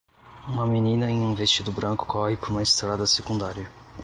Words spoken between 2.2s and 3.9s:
por uma estrada secundária.